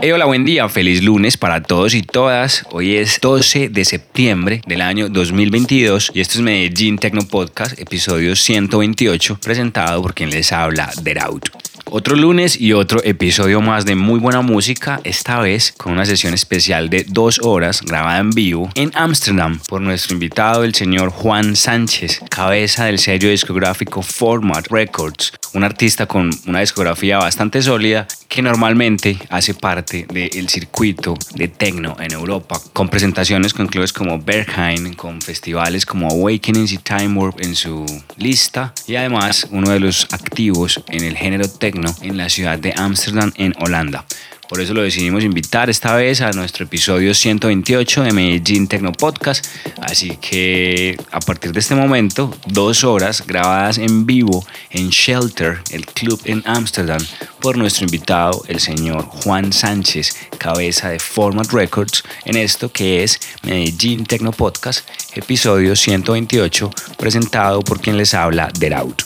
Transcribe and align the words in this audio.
Hey, 0.00 0.12
hola, 0.12 0.26
buen 0.26 0.44
día, 0.44 0.68
feliz 0.68 1.02
lunes 1.02 1.36
para 1.36 1.60
todos 1.60 1.92
y 1.92 2.02
todas. 2.02 2.64
Hoy 2.70 2.94
es 2.94 3.18
12 3.20 3.68
de 3.68 3.84
septiembre 3.84 4.62
del 4.64 4.80
año 4.80 5.08
2022 5.08 6.12
y 6.14 6.20
esto 6.20 6.34
es 6.34 6.40
Medellín 6.40 6.98
Tecno 6.98 7.22
Podcast, 7.22 7.76
episodio 7.80 8.36
128, 8.36 9.40
presentado 9.42 10.00
por 10.00 10.14
quien 10.14 10.30
les 10.30 10.52
habla, 10.52 10.92
Deraut. 11.02 11.50
Otro 11.90 12.16
lunes 12.16 12.60
y 12.60 12.74
otro 12.74 13.02
episodio 13.02 13.62
más 13.62 13.86
de 13.86 13.94
muy 13.94 14.20
buena 14.20 14.42
música, 14.42 15.00
esta 15.04 15.40
vez 15.40 15.72
con 15.72 15.92
una 15.92 16.04
sesión 16.04 16.34
especial 16.34 16.90
de 16.90 17.04
dos 17.08 17.40
horas 17.42 17.80
grabada 17.80 18.18
en 18.18 18.30
vivo 18.30 18.70
en 18.74 18.92
Ámsterdam 18.94 19.58
por 19.66 19.80
nuestro 19.80 20.12
invitado, 20.12 20.64
el 20.64 20.74
señor 20.74 21.08
Juan 21.08 21.56
Sánchez, 21.56 22.20
cabeza 22.28 22.84
del 22.84 22.98
sello 22.98 23.30
discográfico 23.30 24.02
Format 24.02 24.66
Records, 24.68 25.32
un 25.54 25.64
artista 25.64 26.06
con 26.06 26.30
una 26.46 26.60
discografía 26.60 27.18
bastante 27.18 27.62
sólida 27.62 28.06
que 28.28 28.42
normalmente 28.42 29.18
hace 29.30 29.54
parte 29.54 30.06
del 30.08 30.48
circuito 30.48 31.14
de 31.34 31.48
techno 31.48 31.96
en 32.00 32.12
Europa, 32.12 32.60
con 32.72 32.88
presentaciones 32.88 33.54
con 33.54 33.66
clubes 33.66 33.92
como 33.92 34.18
Berghain, 34.18 34.94
con 34.94 35.20
festivales 35.22 35.86
como 35.86 36.08
Awakenings 36.08 36.72
y 36.72 36.78
Time 36.78 37.18
Warp 37.18 37.40
en 37.40 37.54
su 37.54 37.84
lista 38.16 38.74
y 38.86 38.96
además 38.96 39.48
uno 39.50 39.70
de 39.70 39.80
los 39.80 40.06
activos 40.12 40.82
en 40.88 41.04
el 41.04 41.16
género 41.16 41.48
techno 41.48 41.94
en 42.02 42.16
la 42.16 42.28
ciudad 42.28 42.58
de 42.58 42.74
Ámsterdam 42.76 43.32
en 43.36 43.54
Holanda. 43.60 44.04
Por 44.48 44.62
eso 44.62 44.72
lo 44.72 44.82
decidimos 44.82 45.24
invitar 45.24 45.68
esta 45.68 45.94
vez 45.94 46.22
a 46.22 46.30
nuestro 46.30 46.64
episodio 46.64 47.12
128 47.12 48.02
de 48.02 48.12
Medellín 48.12 48.66
Tecno 48.66 48.92
Podcast. 48.92 49.46
Así 49.82 50.16
que 50.16 50.96
a 51.10 51.20
partir 51.20 51.52
de 51.52 51.60
este 51.60 51.74
momento, 51.74 52.34
dos 52.46 52.82
horas 52.82 53.26
grabadas 53.26 53.76
en 53.76 54.06
vivo 54.06 54.46
en 54.70 54.88
Shelter, 54.88 55.58
el 55.70 55.84
club 55.84 56.18
en 56.24 56.42
Ámsterdam, 56.46 57.04
por 57.40 57.58
nuestro 57.58 57.84
invitado, 57.84 58.42
el 58.48 58.60
señor 58.60 59.02
Juan 59.02 59.52
Sánchez, 59.52 60.16
cabeza 60.38 60.88
de 60.88 60.98
Format 60.98 61.52
Records, 61.52 62.02
en 62.24 62.38
esto 62.38 62.72
que 62.72 63.02
es 63.02 63.20
Medellín 63.42 64.06
Tecno 64.06 64.32
Podcast, 64.32 64.88
episodio 65.14 65.76
128, 65.76 66.70
presentado 66.96 67.60
por 67.60 67.82
quien 67.82 67.98
les 67.98 68.14
habla, 68.14 68.50
Deraut. 68.58 69.04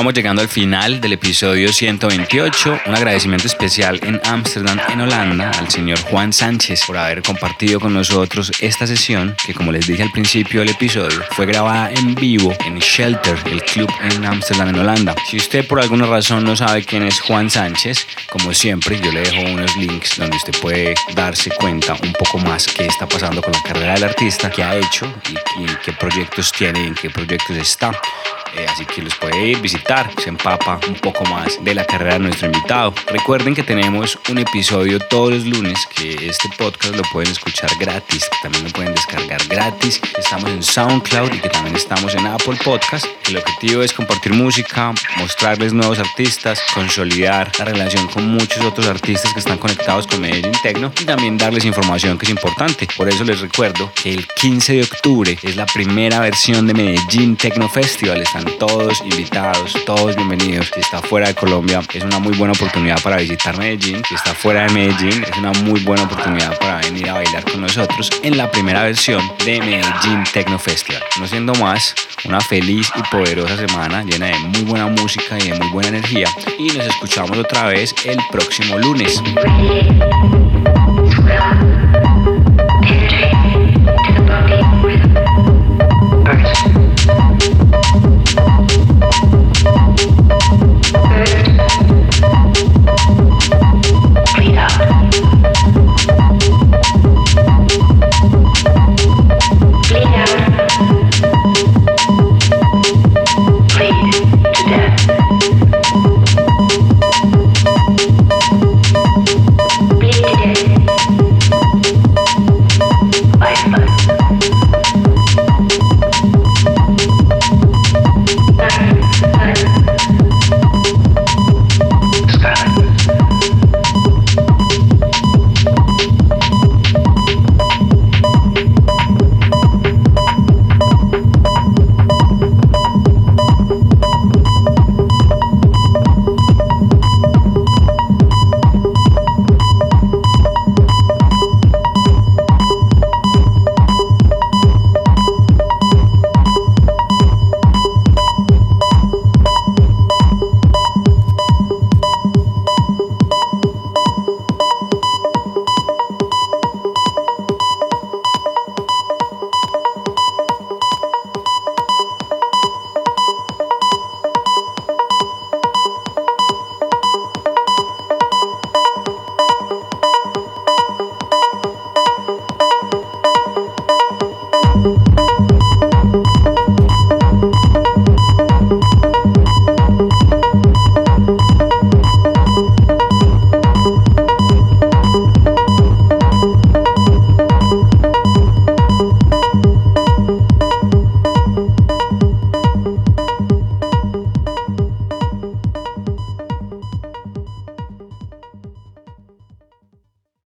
Vamos 0.00 0.14
llegando 0.14 0.40
al 0.40 0.48
final 0.48 0.98
del 0.98 1.12
episodio 1.12 1.70
128. 1.70 2.80
Un 2.86 2.94
agradecimiento 2.94 3.46
especial 3.46 4.00
en 4.02 4.18
Ámsterdam, 4.24 4.80
en 4.88 5.02
Holanda, 5.02 5.50
al 5.58 5.68
señor 5.68 6.00
Juan 6.00 6.32
Sánchez 6.32 6.84
por 6.86 6.96
haber 6.96 7.20
compartido 7.20 7.78
con 7.78 7.92
nosotros 7.92 8.50
esta 8.60 8.86
sesión 8.86 9.36
que, 9.44 9.52
como 9.52 9.72
les 9.72 9.86
dije 9.86 10.02
al 10.02 10.10
principio 10.10 10.60
del 10.60 10.70
episodio, 10.70 11.20
fue 11.32 11.44
grabada 11.44 11.90
en 11.90 12.14
vivo 12.14 12.50
en 12.64 12.78
Shelter, 12.78 13.36
el 13.44 13.62
club 13.62 13.92
en 14.00 14.24
Ámsterdam, 14.24 14.70
en 14.70 14.78
Holanda. 14.78 15.14
Si 15.28 15.36
usted 15.36 15.66
por 15.66 15.78
alguna 15.78 16.06
razón 16.06 16.44
no 16.44 16.56
sabe 16.56 16.82
quién 16.82 17.02
es 17.02 17.20
Juan 17.20 17.50
Sánchez, 17.50 18.06
como 18.30 18.54
siempre, 18.54 18.98
yo 19.04 19.12
le 19.12 19.20
dejo 19.20 19.52
unos 19.52 19.76
links 19.76 20.16
donde 20.16 20.34
usted 20.34 20.58
puede 20.62 20.94
darse 21.14 21.50
cuenta 21.50 21.94
un 22.02 22.14
poco 22.14 22.38
más 22.38 22.66
qué 22.66 22.86
está 22.86 23.06
pasando 23.06 23.42
con 23.42 23.52
la 23.52 23.62
carrera 23.64 23.92
del 23.92 24.04
artista, 24.04 24.50
qué 24.50 24.62
ha 24.62 24.76
hecho 24.76 25.12
y, 25.28 25.62
y 25.62 25.66
qué 25.84 25.92
proyectos 25.92 26.52
tiene 26.52 26.84
y 26.84 26.86
en 26.86 26.94
qué 26.94 27.10
proyectos 27.10 27.58
está. 27.58 27.92
Eh, 28.56 28.66
así 28.68 28.84
que 28.84 29.02
los 29.02 29.14
puede 29.14 29.46
ir 29.46 29.60
visitar, 29.60 29.89
se 30.18 30.28
empapa 30.28 30.78
un 30.86 30.94
poco 30.94 31.24
más 31.24 31.62
de 31.64 31.74
la 31.74 31.84
carrera 31.84 32.12
de 32.12 32.20
nuestro 32.20 32.46
invitado. 32.46 32.94
Recuerden 33.08 33.54
que 33.54 33.64
tenemos 33.64 34.18
un 34.28 34.38
episodio 34.38 35.00
todos 35.00 35.32
los 35.32 35.46
lunes, 35.46 35.84
que 35.86 36.28
este 36.28 36.48
podcast 36.56 36.94
lo 36.94 37.02
pueden 37.12 37.32
escuchar 37.32 37.70
gratis, 37.80 38.28
que 38.30 38.36
también 38.42 38.64
lo 38.64 38.70
pueden 38.70 38.94
descargar 38.94 39.40
gratis. 39.48 40.00
Estamos 40.16 40.48
en 40.50 40.62
SoundCloud 40.62 41.32
y 41.34 41.40
que 41.40 41.48
también 41.48 41.74
estamos 41.74 42.14
en 42.14 42.26
Apple 42.26 42.56
Podcast. 42.64 43.06
El 43.28 43.38
objetivo 43.38 43.82
es 43.82 43.92
compartir 43.92 44.32
música, 44.32 44.92
mostrarles 45.16 45.72
nuevos 45.72 45.98
artistas, 45.98 46.60
consolidar 46.72 47.50
la 47.58 47.64
relación 47.64 48.06
con 48.08 48.28
muchos 48.28 48.64
otros 48.64 48.86
artistas 48.86 49.32
que 49.32 49.40
están 49.40 49.58
conectados 49.58 50.06
con 50.06 50.20
Medellín 50.20 50.52
Tecno 50.62 50.92
y 51.00 51.04
también 51.04 51.36
darles 51.36 51.64
información 51.64 52.16
que 52.16 52.26
es 52.26 52.30
importante. 52.30 52.86
Por 52.96 53.08
eso 53.08 53.24
les 53.24 53.40
recuerdo 53.40 53.90
que 54.00 54.14
el 54.14 54.28
15 54.28 54.74
de 54.74 54.82
octubre 54.82 55.36
es 55.42 55.56
la 55.56 55.66
primera 55.66 56.20
versión 56.20 56.68
de 56.68 56.74
Medellín 56.74 57.36
Tecno 57.36 57.68
Festival 57.68 58.22
todos 58.58 59.00
invitados, 59.00 59.74
todos 59.84 60.16
bienvenidos. 60.16 60.70
Si 60.74 60.80
está 60.80 61.00
fuera 61.00 61.28
de 61.28 61.34
Colombia, 61.34 61.80
es 61.92 62.02
una 62.04 62.18
muy 62.18 62.36
buena 62.36 62.52
oportunidad 62.52 63.00
para 63.02 63.16
visitar 63.16 63.56
Medellín. 63.58 64.02
Si 64.08 64.14
está 64.14 64.34
fuera 64.34 64.66
de 64.66 64.72
Medellín, 64.72 65.22
es 65.22 65.38
una 65.38 65.52
muy 65.52 65.80
buena 65.80 66.04
oportunidad 66.04 66.58
para 66.58 66.78
venir 66.78 67.08
a 67.08 67.14
bailar 67.14 67.44
con 67.44 67.60
nosotros 67.60 68.10
en 68.22 68.36
la 68.36 68.50
primera 68.50 68.82
versión 68.82 69.22
de 69.44 69.60
Medellín 69.60 70.24
Techno 70.32 70.58
Festival. 70.58 71.02
No 71.18 71.26
siendo 71.26 71.54
más, 71.54 71.94
una 72.24 72.40
feliz 72.40 72.90
y 72.96 73.02
poderosa 73.10 73.56
semana 73.56 74.02
llena 74.02 74.26
de 74.26 74.38
muy 74.38 74.62
buena 74.62 74.86
música 74.86 75.38
y 75.38 75.50
de 75.50 75.58
muy 75.58 75.68
buena 75.68 75.88
energía. 75.88 76.28
Y 76.58 76.68
nos 76.68 76.86
escuchamos 76.86 77.36
otra 77.38 77.66
vez 77.66 77.94
el 78.04 78.18
próximo 78.30 78.78
lunes. 78.78 79.22